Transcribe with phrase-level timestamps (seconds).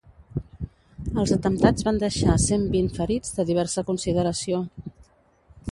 [1.23, 4.63] Els atemptats van deixar cent vint ferits de diversa consideració.